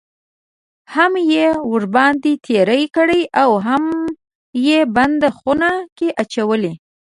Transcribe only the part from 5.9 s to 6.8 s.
کې اچولی.